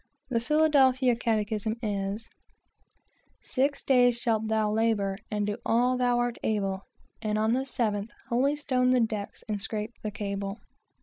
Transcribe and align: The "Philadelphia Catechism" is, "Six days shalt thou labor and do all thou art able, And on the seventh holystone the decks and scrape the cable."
The 0.31 0.39
"Philadelphia 0.39 1.15
Catechism" 1.15 1.75
is, 1.83 2.27
"Six 3.39 3.83
days 3.83 4.17
shalt 4.17 4.47
thou 4.47 4.71
labor 4.71 5.19
and 5.29 5.45
do 5.45 5.57
all 5.63 5.95
thou 5.95 6.17
art 6.17 6.39
able, 6.41 6.87
And 7.21 7.37
on 7.37 7.53
the 7.53 7.65
seventh 7.67 8.09
holystone 8.29 8.89
the 8.89 8.99
decks 8.99 9.43
and 9.47 9.61
scrape 9.61 9.93
the 10.01 10.09
cable." 10.09 10.57